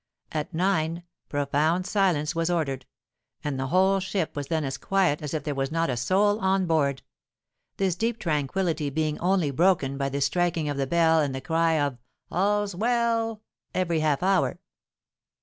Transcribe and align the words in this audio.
At 0.31 0.51
nine 0.51 1.03
profound 1.29 1.85
silence 1.85 2.33
was 2.33 2.49
ordered; 2.49 2.87
and 3.43 3.59
the 3.59 3.67
whole 3.67 3.99
ship 3.99 4.35
was 4.35 4.47
then 4.47 4.63
as 4.63 4.79
quiet 4.79 5.21
as 5.21 5.35
if 5.35 5.43
there 5.43 5.53
was 5.53 5.69
not 5.71 5.91
a 5.91 5.95
soul 5.95 6.39
on 6.39 6.65
board,—this 6.65 7.95
deep 7.97 8.17
tranquillity 8.17 8.89
being 8.89 9.19
only 9.19 9.51
broken 9.51 9.99
by 9.99 10.09
the 10.09 10.19
striking 10.19 10.67
of 10.69 10.77
the 10.77 10.87
bell 10.87 11.19
and 11.21 11.35
the 11.35 11.39
cry 11.39 11.73
of 11.79 11.99
'All's 12.31 12.73
well!' 12.73 13.41
every 13.75 13.99
half 13.99 14.23
hour. 14.23 14.59